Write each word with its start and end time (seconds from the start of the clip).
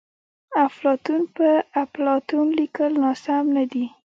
افلاطون 0.67 1.21
په 1.35 1.47
اپلاتون 1.83 2.45
لیکل 2.59 2.91
ناسم 3.03 3.43
ندي. 3.57 3.85